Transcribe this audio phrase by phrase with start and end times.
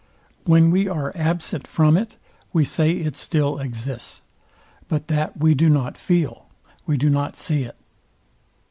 [0.45, 2.17] When we are absent from it,
[2.53, 4.23] we say it still exists,
[4.87, 6.49] but that we do not feel,
[6.87, 7.75] we do not see it.